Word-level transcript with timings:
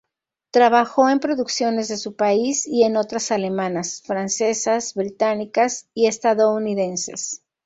Trabajó 0.49 1.09
en 1.09 1.19
producciones 1.19 1.87
de 1.89 1.95
su 1.97 2.15
país 2.15 2.65
y 2.65 2.85
en 2.85 2.97
otras 2.97 3.29
alemanas, 3.31 4.01
francesas, 4.03 4.95
británicas 4.95 5.89
y 5.93 6.07
estadounidenses. 6.07 7.43